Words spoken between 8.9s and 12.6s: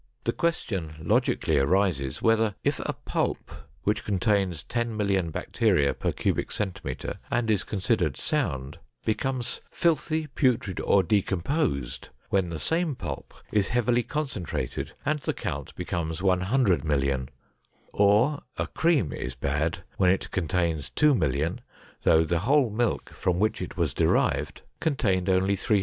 becomes "filthy, putrid or decomposed" when the